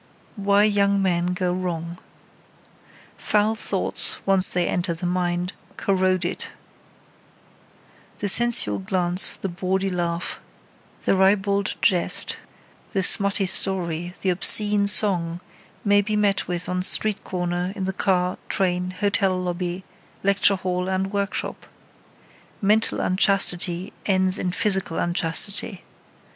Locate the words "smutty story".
13.03-14.15